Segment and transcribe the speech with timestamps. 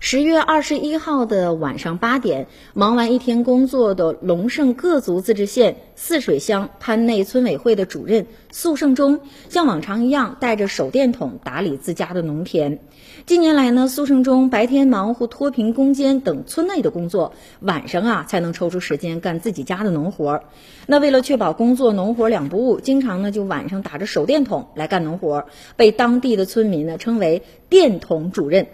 [0.00, 12.78] 十月二十一号的晚上八点，忙完一天工作的龙胜各族自治县泗水乡潘内村委会的主任苏胜忠，像往常一样带着手电筒打理自家的农田。
[13.26, 20.44] 近年来呢，苏胜忠白天忙活脱贫攻坚等村内的工作，晚上啊才能抽出时间干自己家的农活。
[20.86, 28.68] 那为了确保工作农活两不误，经常呢就晚上打着手电筒来干农活，被当地的村民呢称为“电筒主任”。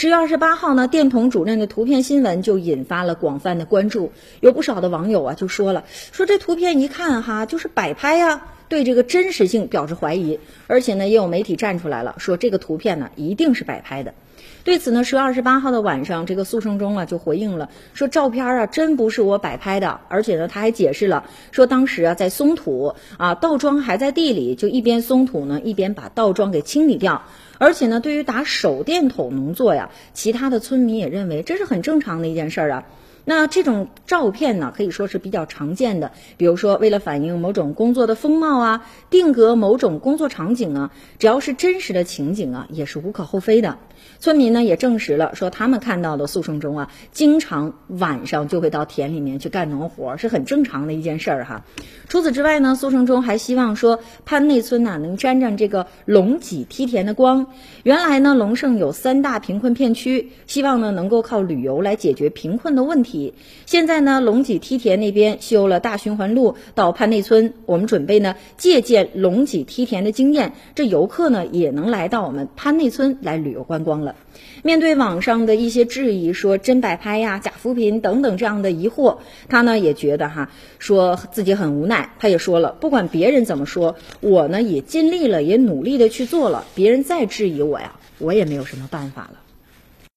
[0.00, 10.38] 十月二十八号呢，电筒主任的图片新闻就引发了广泛的关注，有不少的网友啊就说了，说这图片一看哈就是摆拍呀，对这个真实性表示怀疑，
[10.68, 14.14] 而且呢也有媒体站出来了，说这个图片呢一定是摆拍的。
[14.62, 27.24] 对此呢，十月二十八号的晚上，这个苏胜忠啊就回应了，说照片啊真不是我摆拍的，而且呢他还解释了，说当时啊在松土啊稻庄还在地里，就一边松土呢一边把稻庄给清理掉，
[27.58, 32.84] 而且呢对于打手电筒农作呀，其他的村民也认为这是很正常的一件事儿啊。
[33.24, 36.12] 那这种照片呢，可以说是比较常见的。
[36.36, 43.78] 比如说，为了反映某种工作的风貌啊，定格某种工作场景啊，只要是真实的情景啊，也是无可厚非的。
[44.18, 51.64] 村民呢也证实了，说他们看到的宿生中啊，经常晚上就会到田里面去干农活，是很正常的一件事儿哈。
[52.08, 57.46] 除此之外呢，苏生中还希望说潘内村呢能沾沾这个龙脊梯田的光。
[57.82, 63.34] 原来呢，龙胜有三大贫困片区，希望呢能够靠旅游来解决贫困的问题题。
[63.66, 74.14] 现在呢，龙脊梯田那边修了大循环路到潘内村，我们准备呢借鉴龙脊梯田的经验，这游客呢也能来到我们潘内村来旅游观光了。
[74.62, 82.14] 面对网上的一些质疑，说真摆拍呀、假扶贫等等这样的疑惑，他呢也觉得哈，说自己很无奈。
[82.18, 86.64] 他也说了，不管别人怎么说，我呢也尽力了，也努力的去做了。
[86.74, 89.49] 别人再质疑我呀，我也没有什么办法了。